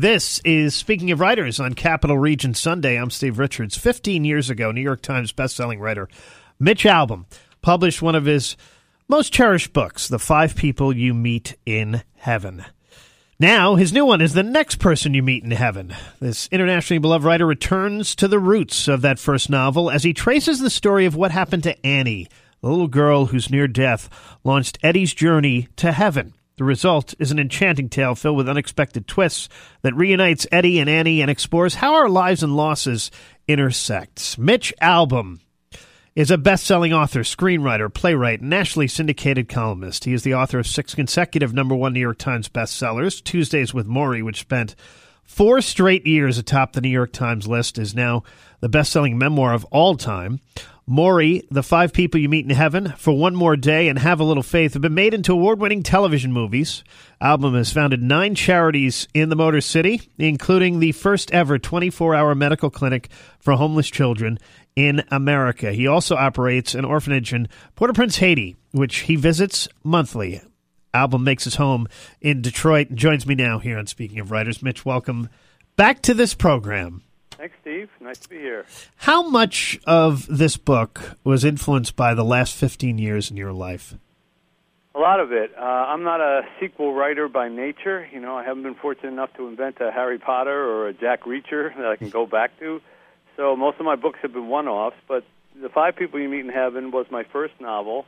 This 0.00 0.40
is 0.44 0.76
Speaking 0.76 1.10
of 1.10 1.18
Writers 1.18 1.58
on 1.58 1.74
Capital 1.74 2.16
Region 2.16 2.54
Sunday. 2.54 2.94
I'm 2.94 3.10
Steve 3.10 3.36
Richards. 3.36 3.76
15 3.76 4.24
years 4.24 4.48
ago, 4.48 4.70
New 4.70 4.80
York 4.80 5.02
Times 5.02 5.32
bestselling 5.32 5.80
writer 5.80 6.08
Mitch 6.60 6.84
Albom 6.84 7.24
published 7.62 8.00
one 8.00 8.14
of 8.14 8.24
his 8.24 8.56
most 9.08 9.32
cherished 9.32 9.72
books, 9.72 10.06
The 10.06 10.20
Five 10.20 10.54
People 10.54 10.94
You 10.94 11.14
Meet 11.14 11.56
in 11.66 12.04
Heaven. 12.14 12.64
Now, 13.40 13.74
his 13.74 13.92
new 13.92 14.06
one 14.06 14.20
is 14.20 14.34
The 14.34 14.44
Next 14.44 14.76
Person 14.76 15.14
You 15.14 15.22
Meet 15.24 15.42
in 15.42 15.50
Heaven. 15.50 15.92
This 16.20 16.48
internationally 16.52 17.00
beloved 17.00 17.24
writer 17.24 17.44
returns 17.44 18.14
to 18.14 18.28
the 18.28 18.38
roots 18.38 18.86
of 18.86 19.00
that 19.00 19.18
first 19.18 19.50
novel 19.50 19.90
as 19.90 20.04
he 20.04 20.12
traces 20.12 20.60
the 20.60 20.70
story 20.70 21.06
of 21.06 21.16
what 21.16 21.32
happened 21.32 21.64
to 21.64 21.84
Annie, 21.84 22.28
the 22.60 22.68
little 22.68 22.86
girl 22.86 23.26
whose 23.26 23.50
near 23.50 23.66
death 23.66 24.08
launched 24.44 24.78
Eddie's 24.80 25.12
journey 25.12 25.66
to 25.74 25.90
heaven. 25.90 26.34
The 26.58 26.64
result 26.64 27.14
is 27.20 27.30
an 27.30 27.38
enchanting 27.38 27.88
tale 27.88 28.16
filled 28.16 28.36
with 28.36 28.48
unexpected 28.48 29.06
twists 29.06 29.48
that 29.82 29.94
reunites 29.94 30.44
Eddie 30.50 30.80
and 30.80 30.90
Annie 30.90 31.22
and 31.22 31.30
explores 31.30 31.76
how 31.76 31.94
our 31.94 32.08
lives 32.08 32.42
and 32.42 32.56
losses 32.56 33.12
intersect. 33.46 34.36
Mitch 34.36 34.74
Albom 34.82 35.38
is 36.16 36.32
a 36.32 36.36
best-selling 36.36 36.92
author, 36.92 37.20
screenwriter, 37.20 37.92
playwright, 37.94 38.40
and 38.40 38.50
nationally 38.50 38.88
syndicated 38.88 39.48
columnist. 39.48 40.04
He 40.04 40.12
is 40.12 40.24
the 40.24 40.34
author 40.34 40.58
of 40.58 40.66
six 40.66 40.96
consecutive 40.96 41.54
number 41.54 41.76
one 41.76 41.92
New 41.92 42.00
York 42.00 42.18
Times 42.18 42.48
bestsellers, 42.48 43.22
Tuesdays 43.22 43.72
with 43.72 43.86
Morrie, 43.86 44.24
which 44.24 44.40
spent 44.40 44.74
four 45.22 45.60
straight 45.60 46.08
years 46.08 46.38
atop 46.38 46.72
the 46.72 46.80
New 46.80 46.88
York 46.88 47.12
Times 47.12 47.46
list, 47.46 47.78
is 47.78 47.94
now 47.94 48.24
the 48.58 48.68
best-selling 48.68 49.16
memoir 49.16 49.54
of 49.54 49.64
all 49.66 49.94
time. 49.94 50.40
Morrie, 50.88 51.46
The 51.50 51.62
Five 51.62 51.92
People 51.92 52.18
You 52.18 52.30
Meet 52.30 52.46
in 52.46 52.50
Heaven, 52.50 52.94
For 52.96 53.14
One 53.14 53.34
More 53.34 53.56
Day, 53.56 53.88
and 53.88 53.98
Have 53.98 54.20
a 54.20 54.24
Little 54.24 54.42
Faith 54.42 54.72
have 54.72 54.80
been 54.80 54.94
made 54.94 55.12
into 55.12 55.34
award 55.34 55.60
winning 55.60 55.82
television 55.82 56.32
movies. 56.32 56.82
Albom 57.20 57.54
has 57.54 57.70
founded 57.70 58.02
nine 58.02 58.34
charities 58.34 59.06
in 59.12 59.28
the 59.28 59.36
Motor 59.36 59.60
City, 59.60 60.00
including 60.16 60.80
the 60.80 60.92
first 60.92 61.30
ever 61.30 61.58
24 61.58 62.14
hour 62.14 62.34
medical 62.34 62.70
clinic 62.70 63.10
for 63.38 63.52
homeless 63.52 63.90
children 63.90 64.38
in 64.76 65.04
America. 65.10 65.72
He 65.72 65.86
also 65.86 66.16
operates 66.16 66.74
an 66.74 66.86
orphanage 66.86 67.34
in 67.34 67.48
Port 67.74 67.90
au 67.90 67.92
Prince, 67.92 68.16
Haiti, 68.16 68.56
which 68.70 69.00
he 69.00 69.16
visits 69.16 69.68
monthly. 69.84 70.40
Albom 70.94 71.22
makes 71.22 71.44
his 71.44 71.56
home 71.56 71.86
in 72.22 72.40
Detroit 72.40 72.88
and 72.88 72.98
joins 72.98 73.26
me 73.26 73.34
now 73.34 73.58
here 73.58 73.78
on 73.78 73.86
Speaking 73.86 74.20
of 74.20 74.30
Writers. 74.30 74.62
Mitch, 74.62 74.86
welcome 74.86 75.28
back 75.76 76.00
to 76.02 76.14
this 76.14 76.32
program. 76.32 77.02
Thanks, 77.32 77.56
Steve. 77.60 77.90
Nice 78.08 78.20
to 78.20 78.28
be 78.30 78.38
here. 78.38 78.64
How 78.96 79.28
much 79.28 79.78
of 79.86 80.26
this 80.28 80.56
book 80.56 81.18
was 81.24 81.44
influenced 81.44 81.94
by 81.94 82.14
the 82.14 82.24
last 82.24 82.54
15 82.54 82.96
years 82.96 83.30
in 83.30 83.36
your 83.36 83.52
life? 83.52 83.96
A 84.94 84.98
lot 84.98 85.20
of 85.20 85.30
it. 85.30 85.52
Uh, 85.54 85.60
I'm 85.60 86.04
not 86.04 86.18
a 86.18 86.40
sequel 86.58 86.94
writer 86.94 87.28
by 87.28 87.50
nature. 87.50 88.08
You 88.10 88.20
know, 88.20 88.34
I 88.34 88.44
haven't 88.44 88.62
been 88.62 88.76
fortunate 88.76 89.12
enough 89.12 89.34
to 89.34 89.46
invent 89.46 89.76
a 89.80 89.90
Harry 89.90 90.18
Potter 90.18 90.58
or 90.58 90.88
a 90.88 90.94
Jack 90.94 91.24
Reacher 91.24 91.68
that 91.76 91.84
I 91.84 91.96
can 91.96 92.08
go 92.08 92.24
back 92.24 92.58
to. 92.60 92.80
So 93.36 93.54
most 93.56 93.78
of 93.78 93.84
my 93.84 93.96
books 93.96 94.20
have 94.22 94.32
been 94.32 94.48
one-offs, 94.48 94.96
but 95.06 95.22
The 95.60 95.68
Five 95.68 95.96
People 95.96 96.18
You 96.18 96.30
Meet 96.30 96.46
in 96.46 96.48
Heaven 96.48 96.92
was 96.92 97.04
my 97.10 97.24
first 97.24 97.60
novel, 97.60 98.06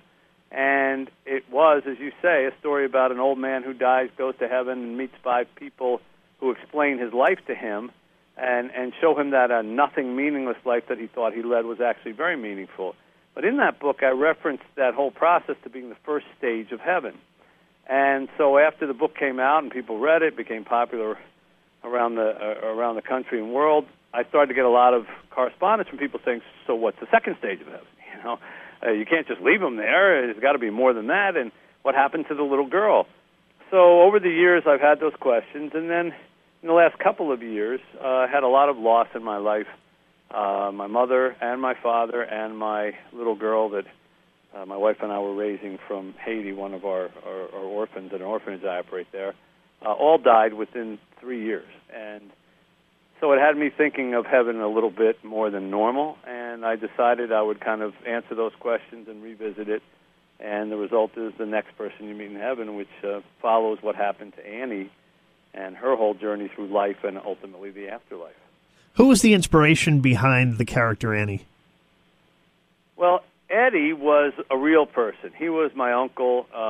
and 0.50 1.10
it 1.26 1.44
was, 1.52 1.82
as 1.86 1.98
you 1.98 2.12
say, 2.22 2.46
a 2.46 2.58
story 2.58 2.86
about 2.86 3.12
an 3.12 3.18
old 3.18 3.38
man 3.38 3.62
who 3.62 3.74
dies, 3.74 4.08
goes 4.16 4.34
to 4.38 4.48
heaven, 4.48 4.78
and 4.78 4.96
meets 4.96 5.14
five 5.22 5.46
people 5.56 6.00
who 6.38 6.52
explain 6.52 6.98
his 6.98 7.12
life 7.12 7.40
to 7.48 7.54
him 7.54 7.90
and 8.40 8.70
and 8.70 8.92
show 9.00 9.18
him 9.18 9.30
that 9.30 9.50
a 9.50 9.62
nothing 9.62 10.16
meaningless 10.16 10.56
life 10.64 10.84
that 10.88 10.98
he 10.98 11.06
thought 11.06 11.32
he 11.34 11.42
led 11.42 11.64
was 11.64 11.80
actually 11.80 12.12
very 12.12 12.36
meaningful. 12.36 12.94
But 13.34 13.44
in 13.44 13.58
that 13.58 13.78
book, 13.78 14.02
I 14.02 14.10
referenced 14.10 14.64
that 14.76 14.94
whole 14.94 15.10
process 15.10 15.56
to 15.64 15.70
being 15.70 15.88
the 15.88 15.96
first 16.04 16.26
stage 16.38 16.72
of 16.72 16.80
heaven. 16.80 17.14
And 17.86 18.28
so 18.38 18.58
after 18.58 18.86
the 18.86 18.94
book 18.94 19.16
came 19.16 19.38
out 19.38 19.62
and 19.62 19.70
people 19.70 19.98
read 19.98 20.22
it, 20.22 20.36
became 20.36 20.64
popular 20.64 21.18
around 21.84 22.14
the 22.14 22.28
uh, 22.28 22.66
around 22.66 22.96
the 22.96 23.02
country 23.02 23.40
and 23.40 23.52
world, 23.52 23.86
I 24.14 24.24
started 24.24 24.48
to 24.48 24.54
get 24.54 24.64
a 24.64 24.70
lot 24.70 24.94
of 24.94 25.06
correspondence 25.30 25.88
from 25.88 25.98
people 25.98 26.20
saying, 26.24 26.40
"So 26.66 26.74
what's 26.74 26.98
the 27.00 27.08
second 27.10 27.36
stage 27.38 27.60
of 27.60 27.66
heaven? 27.66 27.86
You 28.16 28.24
know, 28.24 28.38
uh, 28.84 28.90
you 28.90 29.06
can't 29.06 29.26
just 29.26 29.40
leave 29.40 29.60
them 29.60 29.76
there. 29.76 30.26
There's 30.26 30.42
got 30.42 30.52
to 30.52 30.58
be 30.58 30.70
more 30.70 30.92
than 30.92 31.06
that." 31.06 31.36
And 31.36 31.52
what 31.82 31.94
happened 31.94 32.26
to 32.28 32.34
the 32.34 32.42
little 32.42 32.66
girl? 32.66 33.06
So 33.70 34.02
over 34.02 34.18
the 34.18 34.28
years, 34.28 34.64
I've 34.66 34.80
had 34.80 35.00
those 35.00 35.14
questions, 35.20 35.72
and 35.74 35.88
then 35.88 36.12
in 36.62 36.68
the 36.68 36.74
last 36.74 36.98
couple 36.98 37.32
of 37.32 37.42
years, 37.42 37.80
uh, 38.00 38.26
had 38.26 38.42
a 38.42 38.48
lot 38.48 38.68
of 38.68 38.76
loss 38.76 39.08
in 39.14 39.22
my 39.22 39.38
life. 39.38 39.66
Uh, 40.30 40.70
my 40.72 40.86
mother 40.86 41.34
and 41.40 41.60
my 41.60 41.74
father 41.74 42.22
and 42.22 42.56
my 42.56 42.92
little 43.12 43.34
girl 43.34 43.70
that 43.70 43.84
uh, 44.54 44.66
my 44.66 44.76
wife 44.76 44.98
and 45.02 45.10
I 45.10 45.18
were 45.18 45.34
raising 45.34 45.78
from 45.88 46.14
Haiti, 46.24 46.52
one 46.52 46.74
of 46.74 46.84
our, 46.84 47.10
our, 47.26 47.54
our 47.54 47.64
orphans 47.64 48.12
at 48.12 48.20
an 48.20 48.26
orphanage 48.26 48.64
I 48.64 48.78
operate 48.78 49.08
there, 49.12 49.34
uh, 49.84 49.92
all 49.92 50.18
died 50.18 50.54
within 50.54 50.98
three 51.18 51.44
years. 51.44 51.66
And 51.94 52.30
so 53.20 53.32
it 53.32 53.40
had 53.40 53.56
me 53.56 53.70
thinking 53.76 54.14
of 54.14 54.26
heaven 54.26 54.60
a 54.60 54.68
little 54.68 54.90
bit 54.90 55.24
more 55.24 55.50
than 55.50 55.70
normal, 55.70 56.16
and 56.26 56.64
I 56.64 56.76
decided 56.76 57.32
I 57.32 57.42
would 57.42 57.60
kind 57.60 57.82
of 57.82 57.94
answer 58.06 58.34
those 58.34 58.52
questions 58.60 59.08
and 59.08 59.22
revisit 59.22 59.68
it. 59.68 59.82
And 60.38 60.70
the 60.70 60.76
result 60.76 61.16
is 61.16 61.32
the 61.38 61.46
next 61.46 61.76
person 61.76 62.06
you 62.08 62.14
meet 62.14 62.30
in 62.30 62.38
heaven, 62.38 62.76
which 62.76 62.88
uh, 63.04 63.20
follows 63.42 63.78
what 63.82 63.94
happened 63.94 64.34
to 64.36 64.46
Annie 64.46 64.90
and 65.54 65.76
her 65.76 65.96
whole 65.96 66.14
journey 66.14 66.48
through 66.54 66.68
life 66.68 67.04
and 67.04 67.18
ultimately 67.18 67.70
the 67.70 67.88
afterlife. 67.88 68.34
Who 68.94 69.08
was 69.08 69.22
the 69.22 69.34
inspiration 69.34 70.00
behind 70.00 70.58
the 70.58 70.64
character 70.64 71.14
Annie? 71.14 71.46
Well, 72.96 73.22
Eddie 73.48 73.92
was 73.92 74.32
a 74.50 74.56
real 74.56 74.86
person. 74.86 75.32
He 75.36 75.48
was 75.48 75.72
my 75.74 75.92
uncle. 75.92 76.46
Uh, 76.52 76.56
uh, 76.56 76.60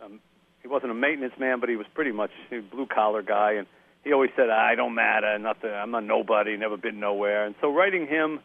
uh, 0.00 0.04
um, 0.04 0.20
he 0.62 0.68
wasn't 0.68 0.92
a 0.92 0.94
maintenance 0.94 1.34
man, 1.38 1.60
but 1.60 1.68
he 1.68 1.76
was 1.76 1.86
pretty 1.94 2.12
much 2.12 2.30
a 2.52 2.60
blue 2.60 2.86
collar 2.86 3.22
guy, 3.22 3.52
and 3.52 3.66
he 4.04 4.12
always 4.12 4.30
said, 4.36 4.50
"I 4.50 4.74
don't 4.74 4.94
matter, 4.94 5.38
nothing. 5.38 5.70
I'm 5.70 5.94
a 5.94 6.00
nobody, 6.00 6.56
never 6.56 6.76
been 6.76 7.00
nowhere." 7.00 7.46
And 7.46 7.54
so 7.60 7.72
writing 7.72 8.06
him 8.06 8.40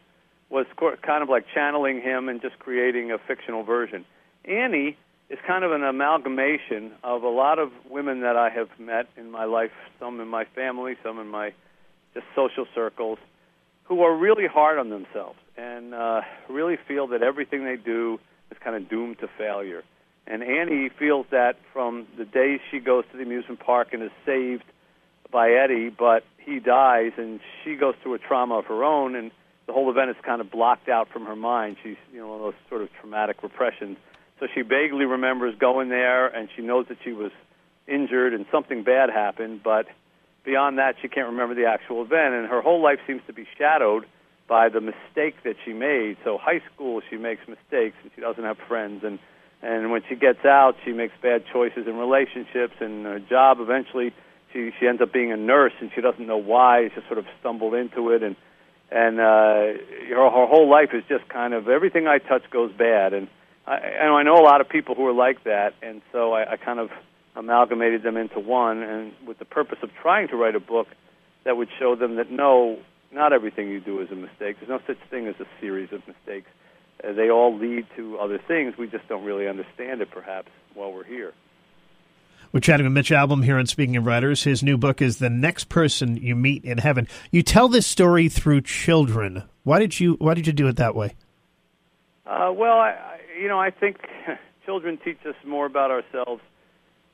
was 0.48 0.66
kind 0.76 1.22
of 1.22 1.28
like 1.28 1.46
channeling 1.54 2.00
him 2.00 2.28
and 2.28 2.40
just 2.40 2.58
creating 2.58 3.12
a 3.12 3.18
fictional 3.18 3.62
version. 3.62 4.04
Annie 4.44 4.96
is 5.30 5.38
kind 5.46 5.64
of 5.64 5.72
an 5.72 5.82
amalgamation 5.82 6.92
of 7.02 7.22
a 7.22 7.28
lot 7.28 7.58
of 7.58 7.70
women 7.88 8.20
that 8.20 8.36
I 8.36 8.50
have 8.50 8.68
met 8.78 9.06
in 9.16 9.30
my 9.30 9.44
life, 9.44 9.70
some 9.98 10.20
in 10.20 10.28
my 10.28 10.44
family, 10.54 10.96
some 11.02 11.18
in 11.18 11.28
my 11.28 11.52
just 12.12 12.26
social 12.36 12.66
circles, 12.74 13.18
who 13.84 14.02
are 14.02 14.14
really 14.14 14.46
hard 14.46 14.78
on 14.78 14.90
themselves 14.90 15.38
and 15.56 15.94
uh, 15.94 16.20
really 16.48 16.76
feel 16.88 17.06
that 17.08 17.22
everything 17.22 17.64
they 17.64 17.76
do 17.76 18.18
is 18.50 18.58
kind 18.62 18.76
of 18.76 18.88
doomed 18.88 19.18
to 19.20 19.28
failure. 19.38 19.82
And 20.26 20.42
Annie 20.42 20.90
feels 20.98 21.26
that 21.30 21.56
from 21.72 22.06
the 22.16 22.24
day 22.24 22.60
she 22.70 22.78
goes 22.78 23.04
to 23.10 23.16
the 23.16 23.22
amusement 23.24 23.60
park 23.60 23.88
and 23.92 24.02
is 24.02 24.10
saved 24.24 24.64
by 25.30 25.50
Eddie, 25.50 25.90
but 25.90 26.24
he 26.38 26.60
dies 26.60 27.12
and 27.16 27.40
she 27.62 27.76
goes 27.76 27.94
through 28.02 28.14
a 28.14 28.18
trauma 28.18 28.58
of 28.58 28.66
her 28.66 28.84
own, 28.84 29.14
and 29.14 29.30
the 29.66 29.72
whole 29.72 29.90
event 29.90 30.10
is 30.10 30.16
kind 30.24 30.40
of 30.40 30.50
blocked 30.50 30.88
out 30.88 31.08
from 31.10 31.26
her 31.26 31.36
mind. 31.36 31.76
She's, 31.82 31.96
you 32.12 32.20
know, 32.20 32.28
one 32.28 32.36
of 32.36 32.42
those 32.42 32.54
sort 32.68 32.82
of 32.82 32.88
traumatic 33.00 33.42
repressions 33.42 33.96
so 34.40 34.46
she 34.54 34.62
vaguely 34.62 35.04
remembers 35.04 35.54
going 35.58 35.88
there, 35.88 36.26
and 36.26 36.48
she 36.56 36.62
knows 36.62 36.86
that 36.88 36.98
she 37.04 37.12
was 37.12 37.32
injured 37.86 38.34
and 38.34 38.46
something 38.50 38.82
bad 38.82 39.10
happened, 39.10 39.62
but 39.62 39.86
beyond 40.44 40.78
that, 40.78 40.96
she 41.00 41.08
can't 41.08 41.28
remember 41.28 41.54
the 41.54 41.66
actual 41.66 42.02
event. 42.02 42.34
And 42.34 42.48
her 42.48 42.60
whole 42.60 42.82
life 42.82 42.98
seems 43.06 43.22
to 43.26 43.32
be 43.32 43.46
shadowed 43.58 44.06
by 44.46 44.68
the 44.68 44.80
mistake 44.80 45.36
that 45.44 45.56
she 45.64 45.72
made. 45.72 46.16
So 46.24 46.38
high 46.38 46.62
school, 46.72 47.00
she 47.08 47.16
makes 47.16 47.46
mistakes, 47.48 47.96
and 48.02 48.10
she 48.14 48.20
doesn't 48.20 48.44
have 48.44 48.58
friends. 48.68 49.04
And 49.04 49.18
and 49.62 49.90
when 49.90 50.02
she 50.08 50.14
gets 50.14 50.44
out, 50.44 50.76
she 50.84 50.92
makes 50.92 51.14
bad 51.22 51.44
choices 51.50 51.86
in 51.86 51.96
relationships, 51.96 52.74
and 52.80 53.06
her 53.06 53.18
job 53.18 53.58
eventually. 53.60 54.12
She 54.52 54.70
she 54.78 54.86
ends 54.86 55.00
up 55.00 55.12
being 55.12 55.32
a 55.32 55.36
nurse, 55.36 55.72
and 55.80 55.90
she 55.94 56.00
doesn't 56.00 56.26
know 56.26 56.36
why. 56.36 56.90
She 56.94 57.00
sort 57.06 57.18
of 57.18 57.26
stumbled 57.40 57.74
into 57.74 58.10
it, 58.10 58.22
and 58.22 58.36
and 58.90 59.18
uh, 59.18 59.80
her 60.10 60.30
her 60.30 60.46
whole 60.46 60.68
life 60.68 60.90
is 60.92 61.02
just 61.08 61.28
kind 61.28 61.54
of 61.54 61.68
everything 61.68 62.06
I 62.06 62.18
touch 62.18 62.48
goes 62.50 62.72
bad. 62.72 63.14
And 63.14 63.28
I, 63.66 63.72
I 63.72 64.22
know 64.22 64.36
a 64.36 64.44
lot 64.44 64.60
of 64.60 64.68
people 64.68 64.94
who 64.94 65.06
are 65.06 65.12
like 65.12 65.44
that, 65.44 65.74
and 65.82 66.02
so 66.12 66.32
I, 66.32 66.52
I 66.52 66.56
kind 66.56 66.78
of 66.78 66.90
amalgamated 67.36 68.02
them 68.02 68.16
into 68.16 68.38
one, 68.38 68.82
and 68.82 69.12
with 69.26 69.38
the 69.38 69.44
purpose 69.44 69.78
of 69.82 69.90
trying 70.00 70.28
to 70.28 70.36
write 70.36 70.54
a 70.54 70.60
book 70.60 70.88
that 71.44 71.56
would 71.56 71.68
show 71.78 71.96
them 71.96 72.16
that 72.16 72.30
no, 72.30 72.78
not 73.12 73.32
everything 73.32 73.68
you 73.68 73.80
do 73.80 74.00
is 74.00 74.10
a 74.10 74.14
mistake. 74.14 74.56
There's 74.58 74.68
no 74.68 74.80
such 74.86 74.98
thing 75.10 75.26
as 75.26 75.34
a 75.40 75.46
series 75.60 75.92
of 75.92 76.06
mistakes. 76.06 76.48
Uh, 77.02 77.12
they 77.12 77.30
all 77.30 77.56
lead 77.56 77.86
to 77.96 78.18
other 78.18 78.38
things. 78.38 78.76
We 78.78 78.86
just 78.86 79.08
don't 79.08 79.24
really 79.24 79.48
understand 79.48 80.00
it, 80.00 80.10
perhaps, 80.10 80.48
while 80.74 80.92
we're 80.92 81.04
here. 81.04 81.32
We're 82.52 82.60
chatting 82.60 82.86
with 82.86 82.92
Mitch 82.92 83.10
Albom 83.10 83.44
here 83.44 83.58
on 83.58 83.66
Speaking 83.66 83.96
of 83.96 84.06
Writers. 84.06 84.44
His 84.44 84.62
new 84.62 84.78
book 84.78 85.02
is 85.02 85.18
The 85.18 85.28
Next 85.28 85.68
Person 85.68 86.16
You 86.16 86.36
Meet 86.36 86.64
in 86.64 86.78
Heaven. 86.78 87.08
You 87.32 87.42
tell 87.42 87.68
this 87.68 87.86
story 87.86 88.28
through 88.28 88.60
children. 88.60 89.42
Why 89.64 89.80
did 89.80 89.98
you 89.98 90.14
Why 90.20 90.34
did 90.34 90.46
you 90.46 90.52
do 90.52 90.68
it 90.68 90.76
that 90.76 90.94
way? 90.94 91.14
Uh, 92.26 92.52
well, 92.56 92.78
I, 92.78 93.18
you 93.40 93.48
know, 93.48 93.60
I 93.60 93.70
think 93.70 93.98
children 94.64 94.98
teach 95.04 95.18
us 95.26 95.34
more 95.44 95.66
about 95.66 95.90
ourselves 95.90 96.42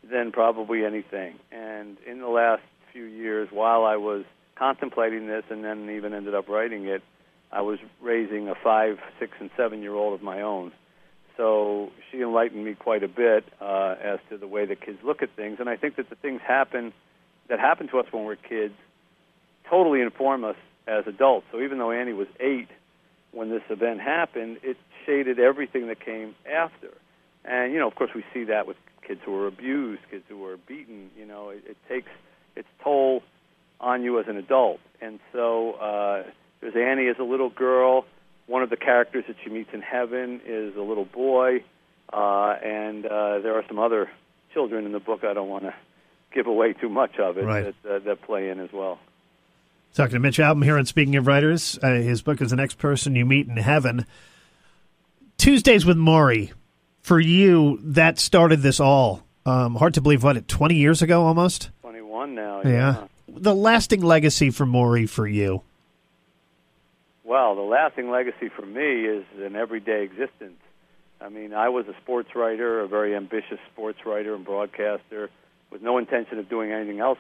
than 0.09 0.33
probably 0.33 0.85
anything. 0.85 1.35
And 1.51 1.97
in 2.07 2.21
the 2.21 2.29
last 2.29 2.63
few 2.93 3.05
years, 3.05 3.49
while 3.51 3.85
I 3.85 3.97
was 3.97 4.25
contemplating 4.57 5.27
this 5.27 5.45
and 5.51 5.65
then 5.65 5.91
even 5.91 6.15
ended 6.15 6.35
up 6.35 6.49
writing 6.49 6.87
it, 6.87 7.03
I 7.53 7.63
was 7.63 7.79
raising 8.01 8.49
a 8.49 8.55
five, 8.55 8.99
six, 9.19 9.33
and 9.41 9.51
seven 9.57 9.83
year 9.83 9.95
old 9.95 10.15
of 10.15 10.23
my 10.23 10.43
own. 10.43 10.73
So 11.37 11.91
she 12.11 12.21
enlightened 12.21 12.65
me 12.65 12.75
quite 12.75 13.03
a 13.03 13.09
bit 13.09 13.45
uh, 13.61 13.97
as 14.01 14.21
to 14.29 14.37
the 14.37 14.47
way 14.47 14.67
that 14.67 14.81
kids 14.81 14.99
look 15.03 15.23
at 15.23 15.31
things. 15.35 15.57
And 15.59 15.69
I 15.69 15.77
think 15.77 15.97
that 15.97 16.09
the 16.11 16.17
things 16.17 16.41
happen 16.47 16.93
that 17.49 17.59
happen 17.59 17.89
to 17.89 17.99
us 17.99 18.07
when 18.13 18.25
we're 18.25 18.37
kids 18.37 18.75
totally 19.69 20.01
inform 20.01 20.45
us 20.45 20.57
as 20.87 21.05
adults. 21.07 21.47
So 21.51 21.61
even 21.61 21.79
though 21.79 21.91
Annie 21.91 22.13
was 22.13 22.29
eight 22.39 22.69
when 23.33 23.51
this 23.51 23.63
event 23.69 24.01
happened, 24.01 24.59
it 24.63 24.77
shaded 25.07 25.39
everything 25.39 25.89
that 25.89 26.01
came 26.01 26.35
after. 26.51 26.89
And 27.45 27.73
you 27.73 27.79
know, 27.79 27.89
of 27.89 27.95
course, 27.95 28.11
we 28.15 28.25
see 28.33 28.45
that 28.45 28.67
with 28.67 28.77
kids 29.07 29.21
who 29.25 29.35
are 29.37 29.47
abused, 29.47 30.03
kids 30.11 30.25
who 30.29 30.45
are 30.47 30.57
beaten. 30.57 31.11
You 31.19 31.27
know, 31.27 31.51
it, 31.51 31.65
it 31.67 31.77
takes 31.89 32.11
its 32.57 32.69
toll 32.83 33.23
on 33.81 34.03
you 34.03 34.21
as 34.21 34.27
an 34.29 34.37
adult. 34.37 34.81
And 35.01 35.19
so 35.33 35.73
uh, 35.73 36.25
there's 36.61 36.77
Annie 36.77 37.09
as 37.09 37.17
a 37.19 37.25
little 37.25 37.51
girl. 37.51 38.05
One 38.47 38.63
of 38.63 38.71
the 38.71 38.77
characters 38.77 39.25
that 39.29 39.37
she 39.43 39.51
meets 39.51 39.71
in 39.73 39.81
heaven 39.81 40.41
is 40.45 40.77
a 40.77 40.83
little 40.83 41.05
boy, 41.05 41.65
uh, 42.13 42.57
and 42.63 43.07
uh, 43.07 43.39
there 43.39 43.55
are 43.55 43.65
some 43.69 43.79
other 43.79 44.11
children 44.53 44.87
in 44.87 44.93
the 44.93 44.99
book. 44.99 45.25
I 45.25 45.35
don't 45.35 45.49
want 45.49 45.65
to 45.65 45.75
give 46.35 46.47
away 46.47 46.73
too 46.73 46.89
much 46.89 47.19
of 47.19 47.39
it 47.39 47.45
right. 47.45 47.75
that, 47.83 47.91
uh, 47.91 47.99
that 48.01 48.23
play 48.23 48.51
in 48.51 48.61
as 48.61 48.73
well. 48.73 48.99
Talking 49.95 50.15
to 50.15 50.19
Mitch 50.21 50.39
Albom 50.39 50.65
here 50.65 50.79
on 50.79 50.87
Speaking 50.87 51.17
of 51.17 51.27
Writers. 51.27 51.79
Uh, 51.83 51.95
his 51.95 52.23
book 52.23 52.41
is 52.41 52.51
The 52.51 52.57
Next 52.57 52.79
Person 52.79 53.17
You 53.17 53.25
Meet 53.25 53.49
in 53.49 53.57
Heaven. 53.57 54.07
Tuesdays 55.41 55.87
with 55.87 55.97
Morrie. 55.97 56.53
For 57.01 57.19
you, 57.19 57.81
that 57.83 58.19
started 58.19 58.61
this 58.61 58.79
all. 58.79 59.25
Um, 59.47 59.75
hard 59.75 59.95
to 59.95 60.03
believe, 60.03 60.23
what, 60.23 60.47
20 60.47 60.75
years 60.75 61.01
ago 61.01 61.25
almost? 61.25 61.71
21 61.81 62.35
now. 62.35 62.61
Yeah. 62.63 62.71
yeah. 62.71 63.07
The 63.27 63.55
lasting 63.55 64.03
legacy 64.03 64.51
for 64.51 64.67
Morrie 64.67 65.09
for 65.09 65.27
you? 65.27 65.63
Well, 67.25 67.55
the 67.55 67.63
lasting 67.63 68.11
legacy 68.11 68.51
for 68.51 68.67
me 68.67 69.07
is 69.07 69.25
an 69.39 69.57
everyday 69.57 70.03
existence. 70.03 70.61
I 71.23 71.31
mean, 71.31 71.55
I 71.55 71.71
was 71.71 71.87
a 71.89 71.95
sports 72.03 72.29
writer, 72.35 72.81
a 72.81 72.87
very 72.87 73.17
ambitious 73.17 73.59
sports 73.73 74.01
writer 74.05 74.35
and 74.35 74.45
broadcaster, 74.45 75.31
with 75.71 75.81
no 75.81 75.97
intention 75.97 76.39
of 76.39 76.51
doing 76.51 76.71
anything 76.71 77.01
else 77.01 77.19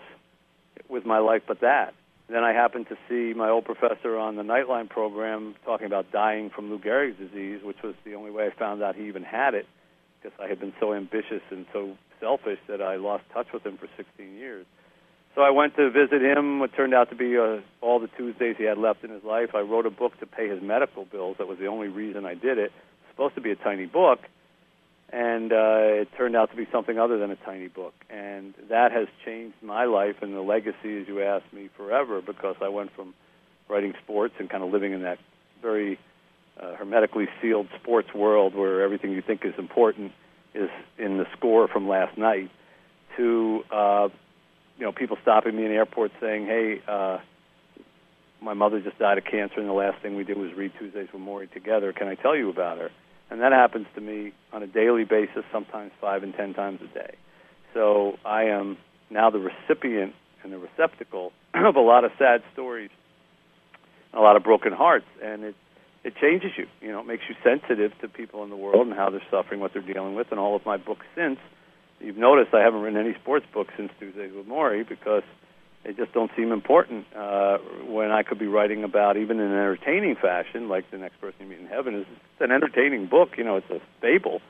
with 0.91 1.07
my 1.07 1.21
life 1.21 1.43
but 1.49 1.61
that. 1.61 1.95
Then 2.31 2.45
I 2.45 2.53
happened 2.53 2.87
to 2.89 2.97
see 3.09 3.37
my 3.37 3.49
old 3.49 3.65
professor 3.65 4.17
on 4.17 4.37
the 4.37 4.43
Nightline 4.43 4.89
program 4.89 5.57
talking 5.65 5.87
about 5.87 6.13
dying 6.13 6.49
from 6.49 6.71
Lou 6.71 6.79
Gehrig's 6.79 7.19
disease, 7.19 7.61
which 7.65 7.83
was 7.83 7.95
the 8.05 8.15
only 8.15 8.31
way 8.31 8.47
I 8.47 8.57
found 8.57 8.83
out 8.83 8.95
he 8.95 9.09
even 9.09 9.25
had 9.25 9.55
it, 9.55 9.67
because 10.23 10.39
I 10.41 10.47
had 10.47 10.61
been 10.61 10.73
so 10.79 10.95
ambitious 10.95 11.43
and 11.51 11.67
so 11.73 11.97
selfish 12.21 12.61
that 12.69 12.81
I 12.81 12.97
lost 12.97 13.25
touch 13.35 13.49
with 13.53 13.67
him 13.67 13.79
for 13.79 13.89
16 13.97 14.35
years. 14.35 14.65
So 15.35 15.43
I 15.43 15.51
went 15.51 15.75
to 15.77 15.91
visit 15.91 16.23
him. 16.23 16.63
It 16.63 16.71
turned 16.77 16.95
out 16.95 17.11
to 17.11 17.17
be 17.17 17.37
uh, 17.37 17.59
all 17.81 17.99
the 17.99 18.09
Tuesdays 18.17 18.57
he 18.57 18.65
had 18.65 18.79
left 18.79 19.03
in 19.03 19.11
his 19.11 19.25
life. 19.25 19.51
I 19.55 19.61
wrote 19.61 19.87
a 19.87 19.91
book 19.91 20.19
to 20.21 20.27
pay 20.27 20.49
his 20.49 20.63
medical 20.63 21.05
bills. 21.07 21.37
That 21.39 21.49
was 21.49 21.59
the 21.59 21.67
only 21.67 21.89
reason 21.89 22.27
I 22.27 22.35
did 22.35 22.59
it. 22.59 22.67
It 22.67 22.73
was 22.73 23.11
supposed 23.11 23.35
to 23.37 23.41
be 23.41 23.51
a 23.51 23.57
tiny 23.57 23.87
book, 23.87 24.21
and 25.13 25.53
uh, 25.53 26.03
it 26.03 26.09
turned 26.17 26.37
out 26.37 26.51
to 26.51 26.57
be 26.57 26.69
something 26.71 26.99
other 26.99 27.19
than 27.19 27.31
a 27.31 27.37
tiny 27.37 27.69
book. 27.69 27.95
And 28.09 28.55
that 28.69 28.93
has 28.93 29.09
changed 29.25 29.57
my 29.61 29.85
life 29.85 30.17
and 30.23 30.35
the 30.35 30.41
legacy, 30.41 31.01
as 31.01 31.09
you 31.09 31.23
asked 31.23 31.53
me, 31.53 31.69
forever 31.77 32.23
because 32.23 32.57
I 32.61 32.69
went 32.69 32.95
from 32.95 33.15
writing 33.69 33.95
sports 34.03 34.35
and 34.39 34.49
kind 34.49 34.63
of 34.63 34.71
living 34.71 34.93
in 34.93 35.03
that 35.03 35.19
very 35.63 35.99
uh, 36.61 36.77
hermetically 36.77 37.29
sealed 37.43 37.69
sports 37.83 38.15
world 38.15 38.55
where 38.55 38.83
everything 38.83 39.11
you 39.13 39.23
think 39.23 39.45
is 39.45 39.55
important 39.59 40.13
is 40.55 40.71
in 40.99 41.19
the 41.19 41.27
score 41.37 41.69
from 41.69 41.89
last 41.89 42.17
night 42.17 42.51
to 43.17 43.63
uh, 43.73 44.09
you 44.79 44.85
know 44.85 44.93
people 44.93 45.17
stopping 45.23 45.57
me 45.57 45.65
in 45.65 45.73
airports 45.73 46.15
saying, 46.21 46.47
"Hey, 46.47 46.81
uh, 46.87 47.19
my 48.41 48.55
mother 48.55 48.81
just 48.81 48.99
died 48.99 49.19
of 49.19 49.25
cancer, 49.25 49.59
and 49.59 49.69
the 49.69 49.73
last 49.73 50.03
thing 50.03 50.17
we 50.17 50.25
did 50.25 50.39
was 50.39 50.53
read 50.55 50.73
Tuesdays 50.79 51.09
with 51.13 51.23
Morrie 51.23 51.51
together. 51.51 51.93
Can 51.93 52.09
I 52.09 52.15
tell 52.15 52.37
you 52.37 52.49
about 52.49 52.79
her?" 52.79 52.91
And 53.31 53.41
that 53.41 53.53
happens 53.53 53.87
to 53.95 54.01
me 54.01 54.33
on 54.53 54.63
a 54.63 54.67
daily 54.67 55.05
basis, 55.05 55.45
sometimes 55.53 55.93
five 56.01 56.23
and 56.23 56.35
ten 56.35 56.53
times 56.53 56.81
a 56.83 56.93
day. 56.93 57.15
So 57.73 58.19
I 58.25 58.45
am 58.45 58.77
now 59.09 59.31
the 59.31 59.39
recipient 59.39 60.15
and 60.43 60.53
the 60.53 60.59
receptacle 60.59 61.33
of 61.55 61.77
a 61.77 61.81
lot 61.81 62.05
of 62.05 62.13
sad 62.19 62.43
stories, 62.53 62.91
a 64.13 64.21
lot 64.21 64.37
of 64.37 64.43
broken 64.43 64.73
hearts, 64.73 65.07
and 65.23 65.45
it 65.45 65.55
it 66.03 66.15
changes 66.17 66.53
you. 66.57 66.67
You 66.81 66.93
know, 66.93 67.01
it 67.01 67.07
makes 67.07 67.25
you 67.29 67.35
sensitive 67.45 67.93
to 68.01 68.09
people 68.09 68.43
in 68.43 68.51
the 68.51 68.57
world 68.57 68.87
and 68.87 68.97
how 68.97 69.11
they're 69.11 69.23
suffering, 69.31 69.61
what 69.61 69.75
they're 69.75 69.83
dealing 69.83 70.15
with. 70.15 70.29
And 70.31 70.41
all 70.41 70.57
of 70.57 70.65
my 70.65 70.79
books 70.79 71.05
since, 71.15 71.39
you've 72.01 72.17
noticed 72.17 72.55
I 72.55 72.61
haven't 72.61 72.81
written 72.81 72.99
any 72.99 73.15
sports 73.21 73.45
books 73.53 73.75
since 73.77 73.93
Tuesdays 73.99 74.33
with 74.35 74.47
Morrie 74.47 74.89
because 74.89 75.25
they 75.85 75.93
just 75.93 76.13
don't 76.13 76.31
seem 76.37 76.53
important 76.53 77.07
uh, 77.17 77.59
when 77.87 78.11
I 78.11 78.23
could 78.23 78.39
be 78.39 78.47
writing 78.47 78.85
about 78.85 79.17
even 79.17 79.41
in 79.41 79.47
an 79.47 79.53
entertaining 79.53 80.17
fashion, 80.17 80.69
like 80.69 80.91
the 80.91 80.99
next 80.99 81.21
person 81.21 81.41
you 81.41 81.47
meet 81.47 81.61
in 81.61 81.67
heaven 81.67 81.95
is 81.95 82.07
an 82.39 82.51
entertaining 82.51 83.07
book. 83.07 83.31
You 83.39 83.45
know, 83.45 83.57
it's 83.57 83.71
a 83.71 83.81
fable, 84.01 84.43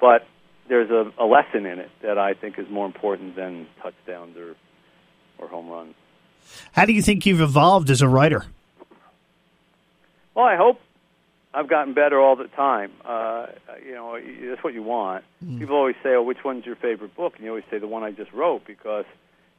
but 0.00 0.26
there's 0.68 0.90
a, 0.90 1.10
a 1.18 1.24
lesson 1.24 1.64
in 1.64 1.78
it 1.78 1.90
that 2.02 2.18
I 2.18 2.34
think 2.34 2.58
is 2.58 2.68
more 2.68 2.86
important 2.86 3.36
than 3.36 3.66
touchdowns 3.82 4.36
or 4.36 4.54
or 5.38 5.48
home 5.48 5.68
runs. 5.68 5.94
How 6.72 6.84
do 6.84 6.92
you 6.92 7.02
think 7.02 7.26
you've 7.26 7.40
evolved 7.40 7.90
as 7.90 8.02
a 8.02 8.08
writer? 8.08 8.44
Well, 10.34 10.44
I 10.44 10.56
hope 10.56 10.80
I've 11.54 11.68
gotten 11.68 11.94
better 11.94 12.20
all 12.20 12.36
the 12.36 12.48
time. 12.48 12.92
Uh, 13.04 13.46
you 13.84 13.94
know, 13.94 14.18
that's 14.48 14.62
what 14.62 14.74
you 14.74 14.82
want. 14.82 15.24
Mm. 15.44 15.58
People 15.58 15.76
always 15.76 15.96
say, 16.02 16.10
"Oh, 16.10 16.22
which 16.22 16.44
one's 16.44 16.66
your 16.66 16.76
favorite 16.76 17.16
book?" 17.16 17.34
And 17.36 17.44
you 17.44 17.50
always 17.50 17.64
say 17.70 17.78
the 17.78 17.88
one 17.88 18.02
I 18.02 18.10
just 18.10 18.32
wrote 18.32 18.66
because 18.66 19.06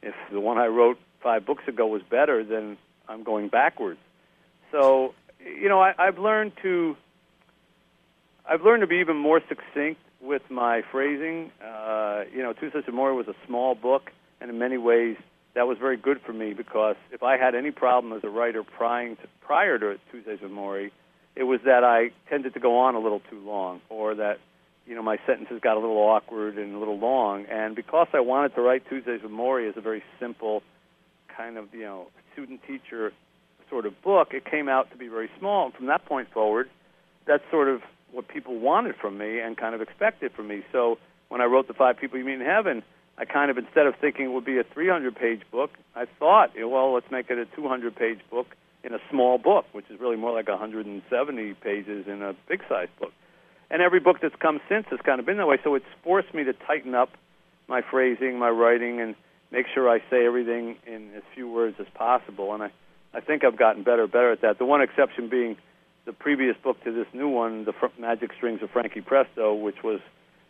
if 0.02 0.14
the 0.30 0.40
one 0.40 0.58
I 0.58 0.66
wrote 0.66 0.98
five 1.22 1.46
books 1.46 1.64
ago 1.66 1.86
was 1.86 2.02
better, 2.02 2.44
than 2.44 2.76
I'm 3.08 3.22
going 3.22 3.48
backwards. 3.48 4.00
So, 4.72 5.14
you 5.40 5.68
know, 5.68 5.80
I, 5.80 5.94
I've 5.98 6.18
learned 6.18 6.52
to 6.62 6.96
I've 8.48 8.62
learned 8.62 8.80
to 8.80 8.86
be 8.86 8.96
even 8.96 9.16
more 9.16 9.40
succinct 9.46 10.00
with 10.22 10.42
my 10.50 10.82
phrasing. 10.90 11.52
Uh, 11.62 12.24
you 12.32 12.42
know, 12.42 12.52
Tuesdays 12.54 12.84
with 12.86 12.94
Morrie 12.94 13.14
was 13.14 13.28
a 13.28 13.34
small 13.46 13.74
book, 13.74 14.10
and 14.40 14.50
in 14.50 14.58
many 14.58 14.78
ways 14.78 15.16
that 15.54 15.66
was 15.66 15.76
very 15.78 15.96
good 15.96 16.20
for 16.24 16.32
me 16.32 16.54
because 16.54 16.96
if 17.10 17.22
I 17.22 17.36
had 17.36 17.54
any 17.54 17.70
problem 17.70 18.12
as 18.12 18.24
a 18.24 18.28
writer 18.28 18.62
prior 18.62 19.14
to, 19.14 19.28
prior 19.40 19.78
to 19.78 19.98
Tuesdays 20.10 20.40
with 20.40 20.50
Morrie, 20.50 20.90
it 21.36 21.44
was 21.44 21.60
that 21.64 21.84
I 21.84 22.10
tended 22.28 22.54
to 22.54 22.60
go 22.60 22.78
on 22.78 22.94
a 22.94 22.98
little 22.98 23.20
too 23.30 23.40
long, 23.40 23.80
or 23.90 24.14
that 24.14 24.38
you 24.86 24.94
know 24.94 25.02
my 25.02 25.18
sentences 25.26 25.60
got 25.60 25.76
a 25.76 25.80
little 25.80 25.98
awkward 25.98 26.58
and 26.58 26.74
a 26.74 26.78
little 26.78 26.98
long. 26.98 27.44
And 27.46 27.76
because 27.76 28.08
I 28.12 28.20
wanted 28.20 28.54
to 28.54 28.62
write 28.62 28.88
Tuesdays 28.88 29.22
with 29.22 29.30
Morrie 29.30 29.68
as 29.68 29.76
a 29.76 29.80
very 29.80 30.02
simple 30.18 30.62
kind 31.38 31.56
of 31.56 31.72
you 31.72 31.84
know 31.84 32.08
student 32.34 32.60
teacher 32.66 33.12
sort 33.70 33.86
of 33.86 34.00
book, 34.02 34.28
it 34.32 34.44
came 34.44 34.68
out 34.68 34.90
to 34.90 34.96
be 34.96 35.08
very 35.08 35.30
small. 35.38 35.66
And 35.66 35.74
from 35.74 35.86
that 35.86 36.04
point 36.04 36.30
forward, 36.32 36.68
that's 37.26 37.44
sort 37.50 37.68
of 37.68 37.82
what 38.12 38.26
people 38.28 38.58
wanted 38.58 38.96
from 38.96 39.18
me 39.18 39.40
and 39.40 39.56
kind 39.56 39.74
of 39.74 39.80
expected 39.82 40.32
from 40.32 40.48
me. 40.48 40.62
So 40.72 40.98
when 41.28 41.40
I 41.40 41.44
wrote 41.44 41.68
the 41.68 41.74
Five 41.74 41.98
People 41.98 42.18
You 42.18 42.24
Meet 42.24 42.40
in 42.40 42.40
Heaven, 42.40 42.82
I 43.18 43.24
kind 43.24 43.50
of 43.50 43.58
instead 43.58 43.86
of 43.86 43.94
thinking 44.00 44.26
it 44.26 44.32
would 44.32 44.44
be 44.44 44.58
a 44.58 44.64
300-page 44.64 45.42
book, 45.50 45.70
I 45.94 46.06
thought, 46.18 46.52
well, 46.56 46.94
let's 46.94 47.10
make 47.10 47.28
it 47.30 47.38
a 47.38 47.60
200-page 47.60 48.20
book 48.30 48.46
in 48.84 48.94
a 48.94 48.98
small 49.10 49.38
book, 49.38 49.66
which 49.72 49.90
is 49.90 50.00
really 50.00 50.16
more 50.16 50.32
like 50.32 50.48
170 50.48 51.54
pages 51.54 52.06
in 52.06 52.22
a 52.22 52.34
big-sized 52.48 52.96
book. 52.98 53.12
And 53.70 53.82
every 53.82 54.00
book 54.00 54.18
that's 54.22 54.36
come 54.36 54.60
since 54.68 54.86
has 54.90 55.00
kind 55.00 55.20
of 55.20 55.26
been 55.26 55.36
that 55.36 55.46
way. 55.46 55.58
So 55.62 55.74
it's 55.74 55.84
forced 56.02 56.32
me 56.32 56.44
to 56.44 56.54
tighten 56.54 56.94
up 56.94 57.10
my 57.66 57.82
phrasing, 57.82 58.38
my 58.38 58.48
writing, 58.48 59.00
and 59.00 59.14
make 59.50 59.66
sure 59.74 59.88
I 59.88 59.98
say 60.10 60.26
everything 60.26 60.76
in 60.86 61.10
as 61.16 61.22
few 61.34 61.50
words 61.50 61.76
as 61.78 61.86
possible. 61.94 62.54
And 62.54 62.62
I, 62.62 62.70
I 63.14 63.20
think 63.20 63.44
I've 63.44 63.56
gotten 63.56 63.82
better, 63.82 64.06
better 64.06 64.32
at 64.32 64.42
that. 64.42 64.58
The 64.58 64.64
one 64.64 64.82
exception 64.82 65.28
being 65.28 65.56
the 66.04 66.12
previous 66.12 66.56
book 66.62 66.82
to 66.84 66.92
this 66.92 67.06
new 67.12 67.28
one, 67.28 67.64
The 67.64 67.72
Fr- 67.72 67.86
Magic 67.98 68.32
Strings 68.36 68.62
of 68.62 68.70
Frankie 68.70 69.00
Presto, 69.00 69.54
which 69.54 69.82
was 69.82 70.00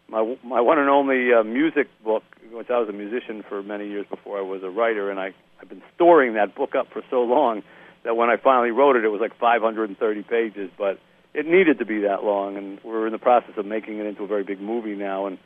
my 0.09 0.37
my 0.43 0.61
one 0.61 0.79
and 0.79 0.89
only 0.89 1.33
uh, 1.33 1.43
music 1.43 1.89
book. 2.03 2.23
Which 2.51 2.71
I 2.71 2.79
was 2.79 2.89
a 2.89 2.93
musician 2.93 3.45
for 3.47 3.63
many 3.63 3.89
years 3.89 4.07
before 4.09 4.39
I 4.39 4.43
was 4.43 4.63
a 4.63 4.71
writer, 4.71 5.11
and 5.11 5.21
I 5.21 5.35
I've 5.61 5.69
been 5.69 5.83
storing 5.95 6.35
that 6.35 6.55
book 6.55 6.75
up 6.75 6.89
for 6.93 7.03
so 7.11 7.23
long 7.23 7.63
that 8.05 8.17
when 8.17 8.31
I 8.31 8.37
finally 8.37 8.71
wrote 8.71 8.97
it, 8.97 9.05
it 9.05 9.09
was 9.09 9.21
like 9.21 9.37
530 9.39 10.23
pages, 10.23 10.71
but 10.79 10.99
it 11.35 11.47
needed 11.47 11.79
to 11.81 11.85
be 11.85 12.01
that 12.01 12.25
long, 12.25 12.57
and 12.57 12.81
we're 12.83 13.07
in 13.07 13.13
the 13.13 13.19
process 13.19 13.55
of 13.57 13.67
making 13.67 13.99
it 13.99 14.07
into 14.07 14.23
a 14.23 14.27
very 14.27 14.45
big 14.45 14.61
movie 14.61 14.95
now, 14.95 15.27
and 15.27 15.39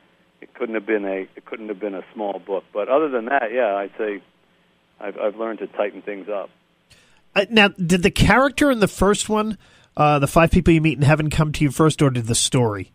it 0.43 0.53
couldn't 0.55 0.75
have 0.75 0.85
been 0.85 1.05
a 1.05 1.29
it 1.37 1.45
couldn't 1.45 1.69
have 1.69 1.79
been 1.79 1.95
a 1.95 2.05
small 2.13 2.39
book. 2.39 2.65
But 2.73 2.89
other 2.89 3.09
than 3.09 3.27
that, 3.27 3.53
yeah, 3.53 3.77
I'd 3.77 3.93
say 3.97 4.23
I've, 5.01 5.17
I've 5.17 5.37
learned 5.37 5.61
to 5.61 5.69
tighten 5.69 6.03
things 6.03 6.29
up. 6.29 6.51
Uh, 7.35 7.47
now, 7.49 7.69
did 7.69 8.03
the 8.03 8.11
character 8.11 8.71
in 8.71 8.81
the 8.81 8.89
first 8.89 9.29
one, 9.29 9.57
uh, 9.97 10.19
the 10.19 10.27
five 10.27 10.51
people 10.51 10.75
you 10.75 10.81
meet 10.81 10.99
in 10.99 11.03
heaven, 11.03 11.31
come 11.31 11.53
to 11.53 11.65
you 11.65 11.71
first, 11.71 12.03
or 12.03 12.11
did 12.11 12.27
the 12.27 12.35
story? 12.35 12.93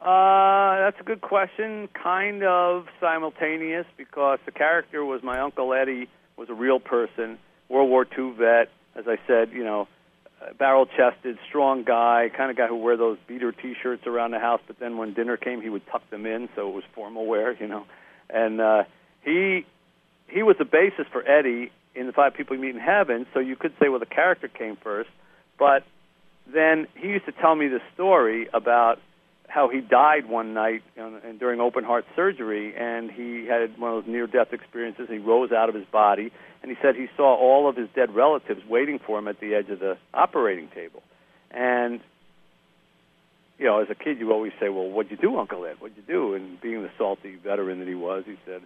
Uh, 0.00 0.78
that's 0.78 0.98
a 1.00 1.04
good 1.04 1.20
question. 1.20 1.88
Kind 1.92 2.42
of 2.42 2.86
simultaneous 3.00 3.86
because 3.98 4.38
the 4.46 4.52
character 4.52 5.04
was 5.04 5.22
my 5.22 5.40
uncle 5.40 5.74
Eddie 5.74 6.08
was 6.38 6.48
a 6.48 6.54
real 6.54 6.80
person, 6.80 7.38
World 7.68 7.90
War 7.90 8.06
II 8.18 8.32
vet. 8.38 8.70
As 8.94 9.04
I 9.06 9.18
said, 9.26 9.50
you 9.52 9.62
know, 9.62 9.88
barrel 10.58 10.86
chested, 10.86 11.38
strong 11.48 11.84
guy, 11.84 12.30
kind 12.36 12.50
of 12.50 12.56
guy 12.56 12.66
who 12.66 12.76
wear 12.76 12.96
those 12.96 13.18
beater 13.26 13.52
T-shirts 13.52 14.06
around 14.06 14.30
the 14.30 14.38
house. 14.38 14.60
But 14.66 14.78
then 14.78 14.96
when 14.96 15.14
dinner 15.14 15.36
came, 15.36 15.60
he 15.60 15.68
would 15.68 15.86
tuck 15.90 16.08
them 16.10 16.26
in, 16.26 16.48
so 16.54 16.68
it 16.68 16.74
was 16.74 16.84
formal 16.94 17.26
wear, 17.26 17.52
you 17.52 17.66
know. 17.66 17.84
And 18.28 18.60
uh, 18.60 18.84
he 19.22 19.66
he 20.28 20.42
was 20.42 20.56
the 20.58 20.64
basis 20.64 21.06
for 21.10 21.26
Eddie 21.28 21.72
in 21.94 22.06
the 22.06 22.12
Five 22.12 22.34
People 22.34 22.56
You 22.56 22.62
Meet 22.62 22.76
in 22.76 22.80
Heaven. 22.80 23.26
So 23.34 23.40
you 23.40 23.56
could 23.56 23.72
say, 23.80 23.88
well, 23.88 23.98
the 23.98 24.06
character 24.06 24.48
came 24.48 24.76
first, 24.76 25.10
but 25.58 25.84
then 26.52 26.86
he 26.94 27.08
used 27.08 27.26
to 27.26 27.32
tell 27.32 27.54
me 27.54 27.68
the 27.68 27.80
story 27.94 28.48
about 28.52 28.98
how 29.50 29.68
he 29.68 29.80
died 29.80 30.28
one 30.28 30.54
night 30.54 30.82
and 30.96 31.40
during 31.40 31.60
open 31.60 31.82
heart 31.82 32.06
surgery, 32.14 32.72
and 32.76 33.10
he 33.10 33.46
had 33.46 33.76
one 33.78 33.96
of 33.96 34.04
those 34.04 34.12
near 34.12 34.28
death 34.28 34.52
experiences. 34.52 35.08
He 35.10 35.18
rose 35.18 35.50
out 35.50 35.68
of 35.68 35.74
his 35.74 35.84
body, 35.86 36.30
and 36.62 36.70
he 36.70 36.78
said 36.80 36.94
he 36.94 37.08
saw 37.16 37.34
all 37.34 37.68
of 37.68 37.76
his 37.76 37.88
dead 37.94 38.14
relatives 38.14 38.62
waiting 38.68 39.00
for 39.00 39.18
him 39.18 39.26
at 39.26 39.40
the 39.40 39.56
edge 39.56 39.68
of 39.68 39.80
the 39.80 39.98
operating 40.14 40.68
table. 40.68 41.02
And 41.50 42.00
you 43.58 43.66
know, 43.66 43.80
as 43.80 43.90
a 43.90 43.94
kid, 43.96 44.20
you 44.20 44.32
always 44.32 44.52
say, 44.60 44.68
"Well, 44.68 44.88
what'd 44.88 45.10
you 45.10 45.18
do, 45.18 45.36
Uncle 45.36 45.66
Ed? 45.66 45.76
What'd 45.80 45.96
you 45.96 46.04
do?" 46.06 46.34
And 46.34 46.60
being 46.60 46.82
the 46.82 46.90
salty 46.96 47.34
veteran 47.34 47.80
that 47.80 47.88
he 47.88 47.96
was, 47.96 48.22
he 48.24 48.36
said, 48.46 48.62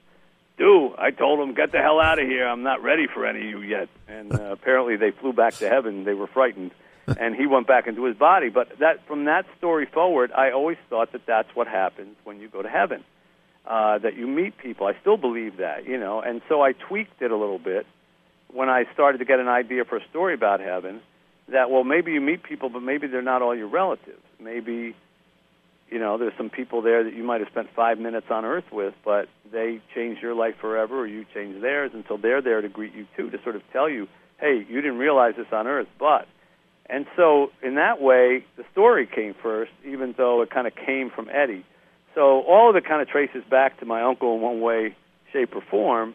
"Do 0.58 0.94
I 0.98 1.10
told 1.12 1.40
him 1.40 1.54
get 1.54 1.72
the 1.72 1.78
hell 1.78 1.98
out 1.98 2.18
of 2.18 2.28
here. 2.28 2.46
I'm 2.46 2.62
not 2.62 2.82
ready 2.82 3.06
for 3.06 3.24
any 3.26 3.40
of 3.40 3.44
you 3.46 3.62
yet." 3.62 3.88
And 4.06 4.38
uh, 4.38 4.52
apparently, 4.52 4.96
they 4.96 5.12
flew 5.12 5.32
back 5.32 5.54
to 5.54 5.68
heaven. 5.68 6.04
They 6.04 6.14
were 6.14 6.26
frightened 6.26 6.72
and 7.18 7.34
he 7.34 7.46
went 7.46 7.66
back 7.66 7.86
into 7.86 8.04
his 8.04 8.16
body. 8.16 8.48
But 8.48 8.78
that 8.78 9.06
from 9.06 9.24
that 9.26 9.46
story 9.58 9.86
forward, 9.86 10.32
I 10.32 10.50
always 10.50 10.78
thought 10.88 11.12
that 11.12 11.26
that's 11.26 11.48
what 11.54 11.66
happens 11.66 12.16
when 12.24 12.40
you 12.40 12.48
go 12.48 12.62
to 12.62 12.68
heaven, 12.68 13.04
uh, 13.66 13.98
that 13.98 14.16
you 14.16 14.26
meet 14.26 14.56
people. 14.58 14.86
I 14.86 14.98
still 15.00 15.16
believe 15.16 15.58
that, 15.58 15.86
you 15.86 15.98
know, 15.98 16.20
and 16.20 16.40
so 16.48 16.62
I 16.62 16.72
tweaked 16.72 17.20
it 17.22 17.30
a 17.30 17.36
little 17.36 17.58
bit 17.58 17.86
when 18.52 18.68
I 18.68 18.84
started 18.92 19.18
to 19.18 19.24
get 19.24 19.40
an 19.40 19.48
idea 19.48 19.84
for 19.84 19.96
a 19.96 20.08
story 20.10 20.34
about 20.34 20.60
heaven. 20.60 21.00
That 21.48 21.70
well, 21.70 21.84
maybe 21.84 22.12
you 22.12 22.22
meet 22.22 22.42
people, 22.42 22.70
but 22.70 22.80
maybe 22.80 23.06
they're 23.06 23.20
not 23.20 23.42
all 23.42 23.54
your 23.54 23.68
relatives. 23.68 24.22
Maybe 24.40 24.94
you 25.90 25.98
know 25.98 26.18
there's 26.18 26.32
some 26.36 26.50
people 26.50 26.82
there 26.82 27.04
that 27.04 27.14
you 27.14 27.22
might 27.22 27.40
have 27.40 27.48
spent 27.50 27.68
five 27.74 27.98
minutes 27.98 28.26
on 28.30 28.44
earth 28.44 28.64
with 28.72 28.94
but 29.04 29.28
they 29.52 29.80
change 29.94 30.18
your 30.20 30.34
life 30.34 30.54
forever 30.60 30.98
or 30.98 31.06
you 31.06 31.24
change 31.34 31.60
theirs 31.60 31.90
until 31.94 32.18
they're 32.18 32.42
there 32.42 32.60
to 32.60 32.68
greet 32.68 32.94
you 32.94 33.06
too 33.16 33.30
to 33.30 33.42
sort 33.42 33.56
of 33.56 33.62
tell 33.72 33.88
you 33.88 34.08
hey 34.40 34.64
you 34.68 34.80
didn't 34.80 34.98
realize 34.98 35.34
this 35.36 35.46
on 35.52 35.66
earth 35.66 35.88
but 35.98 36.26
and 36.88 37.06
so, 37.16 37.50
in 37.62 37.76
that 37.76 38.00
way, 38.00 38.44
the 38.56 38.64
story 38.72 39.06
came 39.06 39.34
first, 39.34 39.72
even 39.84 40.14
though 40.16 40.42
it 40.42 40.50
kind 40.50 40.66
of 40.66 40.74
came 40.74 41.10
from 41.10 41.28
Eddie. 41.30 41.64
So, 42.14 42.42
all 42.42 42.68
of 42.70 42.76
it 42.76 42.84
kind 42.84 43.00
of 43.00 43.08
traces 43.08 43.42
back 43.48 43.80
to 43.80 43.86
my 43.86 44.02
uncle 44.02 44.34
in 44.34 44.40
one 44.42 44.60
way, 44.60 44.94
shape, 45.32 45.56
or 45.56 45.62
form, 45.62 46.14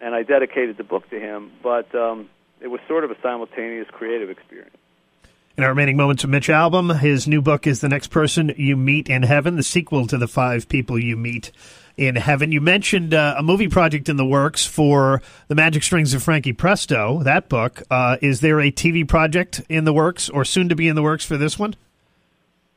and 0.00 0.14
I 0.14 0.24
dedicated 0.24 0.76
the 0.76 0.84
book 0.84 1.08
to 1.10 1.20
him. 1.20 1.52
But 1.62 1.94
um, 1.94 2.28
it 2.60 2.68
was 2.68 2.80
sort 2.88 3.04
of 3.04 3.10
a 3.10 3.16
simultaneous 3.22 3.88
creative 3.90 4.28
experience. 4.28 4.76
In 5.56 5.64
our 5.64 5.70
remaining 5.70 5.98
moments 5.98 6.24
of 6.24 6.30
Mitch 6.30 6.48
Albom, 6.48 6.98
his 6.98 7.28
new 7.28 7.42
book 7.42 7.66
is 7.66 7.80
The 7.80 7.88
Next 7.88 8.08
Person 8.08 8.54
You 8.56 8.74
Meet 8.76 9.08
in 9.08 9.22
Heaven, 9.22 9.56
the 9.56 9.62
sequel 9.62 10.06
to 10.06 10.16
The 10.16 10.26
Five 10.26 10.68
People 10.68 10.98
You 10.98 11.16
Meet 11.16 11.52
in 11.96 12.16
heaven. 12.16 12.52
You 12.52 12.60
mentioned 12.60 13.14
uh, 13.14 13.34
a 13.38 13.42
movie 13.42 13.68
project 13.68 14.08
in 14.08 14.16
the 14.16 14.24
works 14.24 14.64
for 14.66 15.22
the 15.48 15.54
Magic 15.54 15.82
Strings 15.82 16.14
of 16.14 16.22
Frankie 16.22 16.52
Presto. 16.52 17.22
That 17.22 17.48
book 17.48 17.82
uh, 17.90 18.16
is 18.20 18.40
there 18.40 18.60
a 18.60 18.70
TV 18.70 19.06
project 19.06 19.62
in 19.68 19.84
the 19.84 19.92
works 19.92 20.28
or 20.28 20.44
soon 20.44 20.68
to 20.68 20.76
be 20.76 20.88
in 20.88 20.96
the 20.96 21.02
works 21.02 21.24
for 21.24 21.36
this 21.36 21.58
one? 21.58 21.74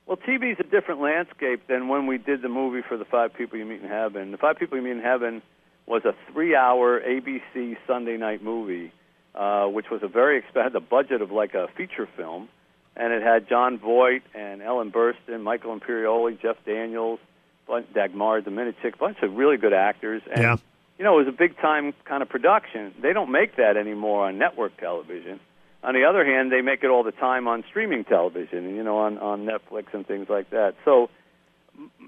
Well, 0.05 0.17
TV 0.17 0.51
is 0.51 0.60
a 0.60 0.63
different 0.63 1.01
landscape 1.01 1.65
than 1.67 1.88
when 1.88 2.05
we 2.05 2.19
did 2.19 2.41
the 2.41 2.50
movie 2.50 2.81
for 2.88 2.95
the 2.95 3.05
Five 3.05 3.34
People 3.34 3.57
You 3.57 3.65
Meet 3.65 3.81
in 3.81 3.89
Heaven. 3.89 4.31
The 4.31 4.38
Five 4.38 4.57
People 4.60 4.77
You 4.77 4.84
Meet 4.84 4.91
in 4.91 5.00
Heaven 5.00 5.41
was 5.88 6.03
a 6.05 6.13
three-hour 6.31 7.01
ABC 7.01 7.77
Sunday 7.88 8.17
night 8.17 8.43
movie, 8.43 8.91
uh, 9.34 9.65
which 9.65 9.89
was 9.89 10.03
a 10.03 10.07
very 10.07 10.38
expensive, 10.38 10.88
budget 10.89 11.22
of 11.22 11.31
like 11.31 11.55
a 11.55 11.69
feature 11.75 12.07
film, 12.15 12.50
and 12.95 13.13
it 13.13 13.24
had 13.24 13.50
Jon 13.50 13.79
Voight 13.79 14.22
and 14.36 14.62
Ellen 14.62 14.91
Burstyn, 14.91 15.41
Michael 15.41 15.77
Imperioli, 15.79 16.39
Jeff 16.39 16.57
Daniels 16.65 17.19
bunch, 17.67 17.88
Dagmar 17.93 18.38
a 18.38 18.91
bunch 18.98 19.17
of 19.22 19.36
really 19.36 19.57
good 19.57 19.74
actors. 19.74 20.22
And, 20.31 20.41
yeah. 20.41 20.57
you 20.98 21.05
know, 21.05 21.19
it 21.19 21.25
was 21.25 21.34
a 21.34 21.38
big 21.38 21.57
time 21.57 21.93
kind 22.05 22.22
of 22.22 22.29
production. 22.29 22.93
They 23.01 23.13
don't 23.13 23.31
make 23.31 23.57
that 23.57 23.77
anymore 23.77 24.27
on 24.27 24.38
network 24.38 24.77
television. 24.77 25.39
On 25.84 25.93
the 25.93 26.05
other 26.05 26.25
hand, 26.25 26.51
they 26.51 26.62
make 26.62 26.84
it 26.84 26.89
all 26.89 27.03
the 27.03 27.12
time 27.12 27.48
on 27.48 27.63
streaming 27.69 28.05
television, 28.05 28.75
you 28.75 28.84
know, 28.84 28.98
on, 29.00 29.19
on 29.19 29.45
Netflix 29.45 29.93
and 29.93 30.05
things 30.05 30.27
like 30.29 30.50
that. 30.50 30.74
So, 30.84 31.10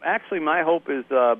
actually, 0.03 0.39
my 0.39 0.63
hope 0.63 0.89
is 0.89 1.05
uh, 1.11 1.35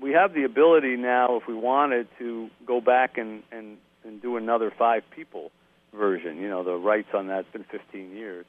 we 0.00 0.12
have 0.12 0.34
the 0.34 0.44
ability 0.44 0.96
now, 0.96 1.36
if 1.36 1.46
we 1.46 1.54
wanted, 1.54 2.08
to 2.18 2.50
go 2.66 2.80
back 2.80 3.16
and, 3.16 3.42
and, 3.50 3.78
and 4.04 4.20
do 4.20 4.36
another 4.36 4.72
five 4.76 5.04
people 5.10 5.50
version. 5.94 6.36
You 6.36 6.50
know, 6.50 6.64
the 6.64 6.74
rights 6.74 7.08
on 7.14 7.28
that's 7.28 7.50
been 7.52 7.64
15 7.64 8.14
years. 8.14 8.44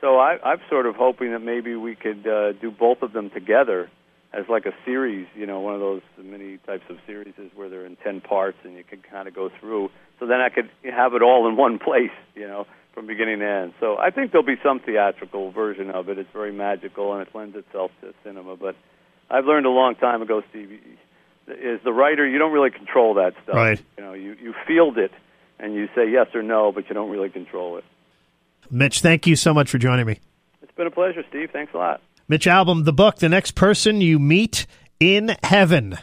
So 0.00 0.18
I, 0.18 0.38
I'm 0.44 0.60
sort 0.68 0.86
of 0.86 0.94
hoping 0.94 1.32
that 1.32 1.40
maybe 1.40 1.74
we 1.74 1.94
could 1.94 2.26
uh, 2.26 2.52
do 2.52 2.70
both 2.70 3.02
of 3.02 3.12
them 3.12 3.30
together 3.30 3.88
as 4.32 4.48
like 4.48 4.64
a 4.66 4.72
series, 4.84 5.26
you 5.34 5.46
know, 5.46 5.60
one 5.60 5.74
of 5.74 5.80
those 5.80 6.02
many 6.18 6.56
types 6.58 6.84
of 6.88 6.96
series 7.06 7.34
where 7.54 7.68
they're 7.68 7.84
in 7.84 7.96
10 7.96 8.22
parts 8.22 8.56
and 8.64 8.74
you 8.74 8.84
can 8.84 9.00
kind 9.02 9.28
of 9.28 9.34
go 9.34 9.50
through. 9.60 9.90
So 10.18 10.26
then 10.26 10.40
I 10.40 10.48
could 10.48 10.70
have 10.84 11.14
it 11.14 11.22
all 11.22 11.48
in 11.48 11.56
one 11.66 11.78
place, 11.78 12.10
you 12.34 12.46
know, 12.46 12.66
from 12.94 13.06
beginning 13.06 13.40
to 13.40 13.46
end. 13.46 13.74
So 13.80 13.98
I 13.98 14.10
think 14.10 14.32
there'll 14.32 14.46
be 14.46 14.60
some 14.62 14.80
theatrical 14.80 15.50
version 15.50 15.90
of 15.90 16.08
it. 16.08 16.18
It's 16.18 16.30
very 16.32 16.52
magical 16.52 17.12
and 17.12 17.26
it 17.26 17.34
lends 17.34 17.56
itself 17.56 17.90
to 18.00 18.14
cinema. 18.24 18.56
But 18.56 18.76
I've 19.30 19.44
learned 19.44 19.66
a 19.66 19.70
long 19.70 19.96
time 19.96 20.22
ago, 20.22 20.42
Steve, 20.50 20.80
is 21.48 21.80
the 21.84 21.92
writer, 21.92 22.26
you 22.26 22.38
don't 22.38 22.52
really 22.52 22.70
control 22.70 23.14
that 23.14 23.34
stuff. 23.42 23.56
Right. 23.56 23.80
You 23.98 24.04
know, 24.04 24.12
you, 24.14 24.36
you 24.40 24.54
field 24.66 24.96
it 24.96 25.12
and 25.58 25.74
you 25.74 25.88
say 25.94 26.10
yes 26.10 26.28
or 26.34 26.42
no, 26.42 26.72
but 26.72 26.88
you 26.88 26.94
don't 26.94 27.10
really 27.10 27.30
control 27.30 27.76
it. 27.76 27.84
Mitch, 28.70 29.00
thank 29.00 29.26
you 29.26 29.36
so 29.36 29.52
much 29.52 29.68
for 29.68 29.76
joining 29.76 30.06
me. 30.06 30.20
It's 30.62 30.72
been 30.72 30.86
a 30.86 30.90
pleasure, 30.90 31.22
Steve. 31.28 31.50
Thanks 31.52 31.74
a 31.74 31.76
lot. 31.76 32.00
Mitch 32.28 32.46
Albom, 32.46 32.84
the 32.84 32.92
book, 32.92 33.16
The 33.16 33.28
Next 33.28 33.56
Person 33.56 34.00
You 34.00 34.18
Meet 34.18 34.66
in 35.00 35.36
Heaven. 35.42 35.98